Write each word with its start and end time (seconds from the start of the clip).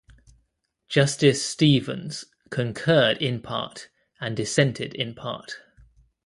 Justice 0.87 1.45
Stevens 1.45 2.25
concurred 2.49 3.21
in 3.21 3.39
part 3.39 3.89
and 4.19 4.35
dissented 4.35 4.95
in 4.95 5.13
part. 5.13 5.59